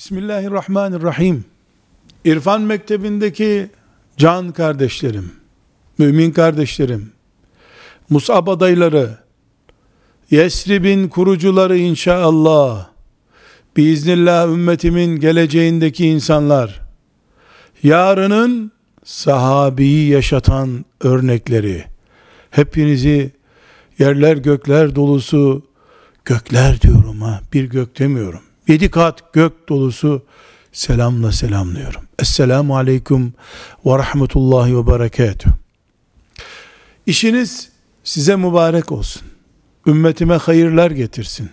[0.00, 1.44] Bismillahirrahmanirrahim.
[2.24, 3.70] İrfan Mektebi'ndeki
[4.16, 5.32] can kardeşlerim,
[5.98, 7.12] mümin kardeşlerim,
[8.10, 9.18] Musab adayları,
[10.30, 12.88] Yesrib'in kurucuları inşallah,
[13.76, 16.80] biiznillah ümmetimin geleceğindeki insanlar,
[17.82, 18.72] yarının
[19.04, 21.84] sahabeyi yaşatan örnekleri,
[22.50, 23.32] hepinizi
[23.98, 25.62] yerler gökler dolusu,
[26.24, 30.22] gökler diyorum ha, bir gök demiyorum, yedi kat gök dolusu
[30.72, 32.02] selamla selamlıyorum.
[32.18, 33.34] Esselamu aleyküm
[33.86, 35.54] ve rahmetullahi ve berekatuhu.
[37.06, 37.68] İşiniz
[38.04, 39.22] size mübarek olsun.
[39.86, 41.50] Ümmetime hayırlar getirsin.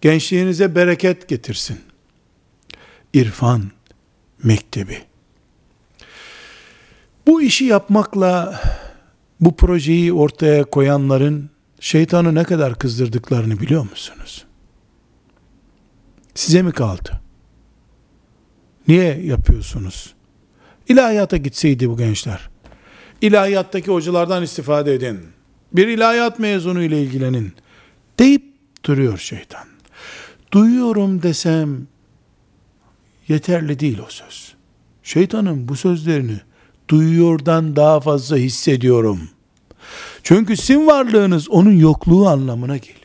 [0.00, 1.80] Gençliğinize bereket getirsin.
[3.14, 3.62] İrfan
[4.42, 4.98] Mektebi.
[7.26, 8.62] Bu işi yapmakla
[9.40, 11.50] bu projeyi ortaya koyanların
[11.80, 14.44] şeytanı ne kadar kızdırdıklarını biliyor musunuz?
[16.34, 17.20] Size mi kaldı?
[18.88, 20.14] Niye yapıyorsunuz?
[20.88, 22.50] İlahiyata gitseydi bu gençler.
[23.20, 25.20] İlahiyattaki hocalardan istifade edin.
[25.72, 27.52] Bir ilahiyat mezunu ile ilgilenin.
[28.18, 28.42] Deyip
[28.84, 29.66] duruyor şeytan.
[30.52, 31.86] Duyuyorum desem
[33.28, 34.54] yeterli değil o söz.
[35.02, 36.40] Şeytanın bu sözlerini
[36.88, 39.20] duyuyordan daha fazla hissediyorum.
[40.22, 43.01] Çünkü sizin varlığınız onun yokluğu anlamına geliyor.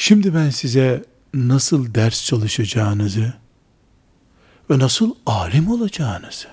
[0.00, 1.04] Şimdi ben size
[1.34, 3.34] nasıl ders çalışacağınızı
[4.70, 6.48] ve nasıl alim olacağınızı,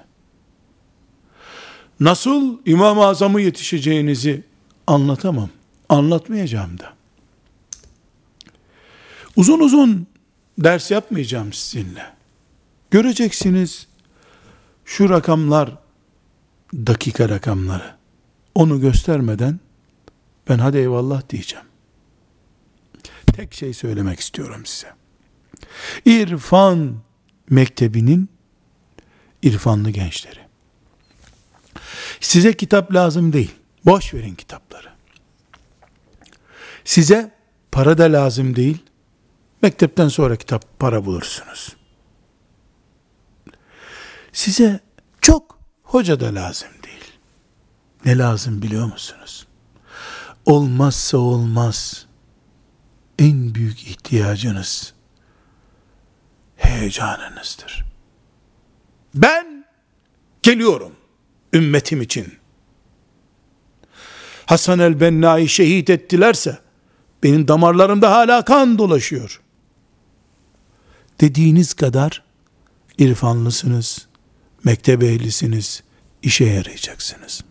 [2.00, 4.44] nasıl İmam-ı Azam'ı yetişeceğinizi
[4.88, 5.50] anlatamam.
[5.90, 6.94] Anlatmayacağım da.
[9.36, 10.08] Uzun uzun
[10.58, 12.14] ders yapmayacağım sizinle.
[12.92, 13.88] Göreceksiniz
[14.86, 15.78] şu rakamlar
[16.74, 17.96] dakika rakamları.
[18.56, 19.60] Onu göstermeden
[20.50, 21.66] ben hadi eyvallah diyeceğim.
[23.36, 24.94] Tek şey söylemek istiyorum size.
[26.06, 26.98] İrfan
[27.50, 28.30] mektebinin
[29.42, 30.40] irfanlı gençleri.
[32.20, 33.56] Size kitap lazım değil.
[33.86, 34.88] Boş verin kitapları.
[36.86, 37.32] Size
[37.72, 38.78] para da lazım değil.
[39.62, 41.76] Mektepten sonra kitap para bulursunuz.
[44.34, 44.80] Size
[45.22, 47.12] çok hoca da lazım değil.
[48.06, 49.48] Ne lazım biliyor musunuz?
[50.46, 52.05] Olmazsa olmaz
[53.20, 54.94] en büyük ihtiyacınız
[56.56, 57.86] heyecanınızdır.
[59.16, 59.66] Ben
[60.44, 60.96] geliyorum
[61.54, 62.34] ümmetim için.
[64.46, 66.60] Hasan el-Benna'yı şehit ettilerse
[67.24, 69.42] benim damarlarımda hala kan dolaşıyor.
[71.22, 72.24] Dediğiniz kadar
[72.98, 74.08] irfanlısınız,
[74.64, 75.84] mektep ehlisiniz,
[76.22, 77.44] işe yarayacaksınız.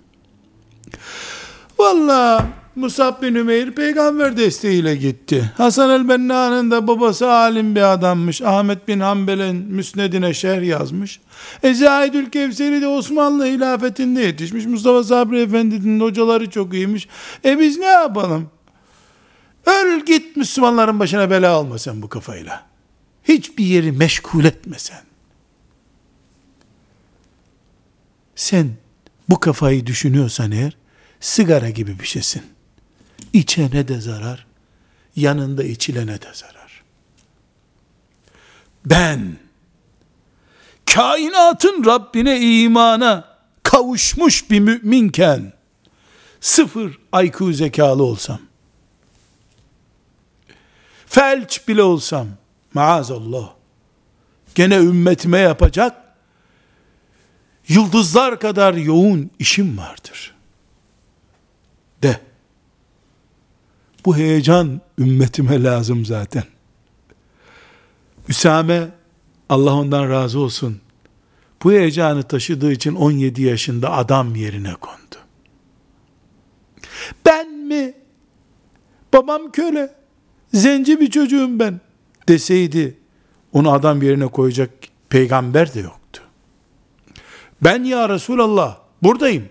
[1.78, 2.44] Vallahi
[2.76, 5.52] Musab bin Ümeyr peygamber desteğiyle gitti.
[5.56, 8.42] Hasan el-Benna'nın da babası alim bir adammış.
[8.42, 11.20] Ahmet bin Hanbel'in müsnedine şerh yazmış.
[11.62, 14.66] E Zahidül Kevseri de Osmanlı hilafetinde yetişmiş.
[14.66, 17.08] Mustafa Sabri Efendi'nin hocaları çok iyiymiş.
[17.44, 18.50] E biz ne yapalım?
[19.66, 22.66] Öl git Müslümanların başına bela alma sen bu kafayla.
[23.24, 25.00] Hiçbir yeri meşgul etme sen.
[28.36, 28.70] Sen
[29.28, 30.76] bu kafayı düşünüyorsan eğer
[31.20, 32.53] sigara gibi bir şeysin.
[33.34, 34.46] İçene de zarar,
[35.16, 36.82] yanında içilene de zarar.
[38.84, 39.36] Ben,
[40.86, 45.52] kainatın Rabbine imana kavuşmuş bir müminken,
[46.40, 48.40] sıfır IQ zekalı olsam,
[51.06, 52.28] felç bile olsam,
[52.74, 53.52] maazallah,
[54.54, 55.96] gene ümmetime yapacak,
[57.68, 60.34] yıldızlar kadar yoğun işim vardır.
[62.02, 62.20] De,
[64.04, 66.44] bu heyecan ümmetime lazım zaten.
[68.28, 68.88] Üsame,
[69.48, 70.80] Allah ondan razı olsun.
[71.62, 75.16] Bu heyecanı taşıdığı için 17 yaşında adam yerine kondu.
[77.26, 77.94] Ben mi?
[79.12, 79.94] Babam köle.
[80.54, 81.80] Zenci bir çocuğum ben.
[82.28, 82.98] Deseydi
[83.52, 84.70] onu adam yerine koyacak
[85.08, 86.22] peygamber de yoktu.
[87.62, 89.48] Ben ya Resulallah buradayım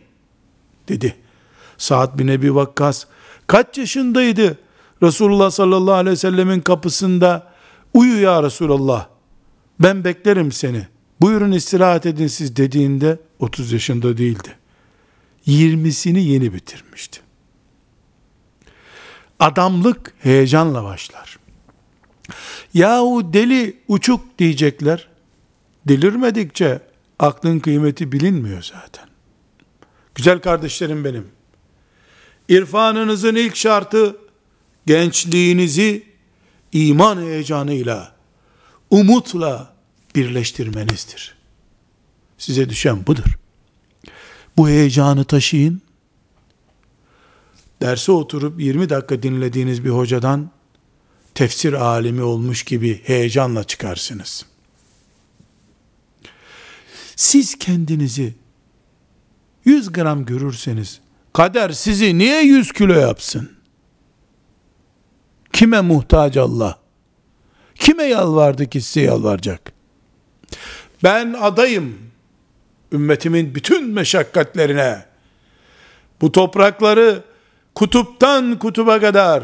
[0.88, 1.16] dedi.
[1.78, 3.06] Saad bin Ebi Vakkas
[3.48, 4.57] Kaç yaşındaydı
[5.04, 7.54] Resulullah sallallahu aleyhi ve sellemin kapısında
[7.94, 9.07] uyu ya Resulallah
[9.80, 10.88] ben beklerim seni
[11.22, 14.57] buyurun istirahat edin siz dediğinde 30 yaşında değildi.
[15.48, 17.19] 20'sini yeni bitirmişti.
[19.40, 21.39] Adamlık heyecanla başlar.
[22.74, 25.07] Yahu deli uçuk diyecekler.
[25.88, 26.81] Delirmedikçe
[27.19, 29.06] aklın kıymeti bilinmiyor zaten.
[30.16, 31.28] Güzel kardeşlerim benim.
[32.50, 34.18] İrfanınızın ilk şartı
[34.86, 36.06] gençliğinizi
[36.72, 38.16] iman heyecanıyla,
[38.90, 39.74] umutla
[40.16, 41.36] birleştirmenizdir.
[42.38, 43.38] Size düşen budur.
[44.57, 45.81] Bu heyecanı taşıyın.
[47.81, 50.51] Derse oturup 20 dakika dinlediğiniz bir hocadan
[51.36, 54.46] tefsir alimi olmuş gibi heyecanla çıkarsınız.
[57.16, 58.36] Siz kendinizi
[59.66, 61.03] 100 gram görürseniz
[61.34, 63.52] kader sizi niye 100 kilo yapsın?
[65.54, 66.80] Kime muhtaç Allah?
[67.76, 69.74] Kime yalvardı ki size yalvaracak?
[71.04, 71.98] Ben adayım.
[72.92, 75.06] Ümmetimin bütün meşakkatlerine.
[76.22, 77.24] Bu toprakları
[77.76, 79.44] kutuptan kutuba kadar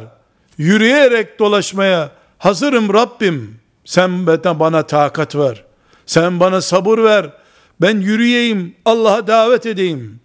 [0.57, 3.59] yürüyerek dolaşmaya hazırım Rabbim.
[3.85, 5.63] Sen bana takat ver.
[6.05, 7.29] Sen bana sabır ver.
[7.81, 10.19] Ben yürüyeyim, Allah'a davet edeyim.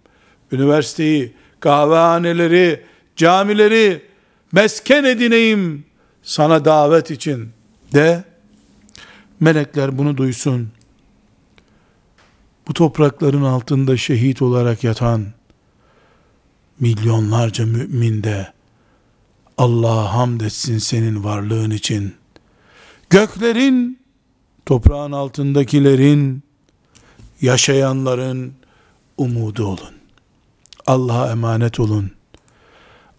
[0.51, 1.33] Üniversiteyi,
[1.65, 2.83] kahvehaneleri,
[3.15, 4.01] camileri
[4.51, 5.85] mesken edineyim
[6.23, 7.49] sana davet için
[7.93, 8.23] de
[9.39, 10.69] melekler bunu duysun.
[12.67, 15.25] Bu toprakların altında şehit olarak yatan
[16.79, 18.53] milyonlarca mümin de
[19.57, 22.15] Allah'a hamd etsin senin varlığın için.
[23.09, 23.99] Göklerin,
[24.65, 26.43] toprağın altındakilerin,
[27.41, 28.53] yaşayanların
[29.17, 29.94] umudu olun.
[30.87, 32.11] Allah'a emanet olun.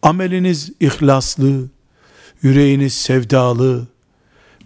[0.02, 1.68] Ameliniz ihlaslı,
[2.42, 3.86] yüreğiniz sevdalı,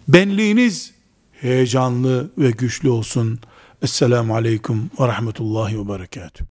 [0.07, 0.91] benliğiniz
[1.31, 3.39] heyecanlı ve güçlü olsun.
[3.81, 6.39] Esselamu Aleyküm ve Rahmetullahi ve Berekatuhu.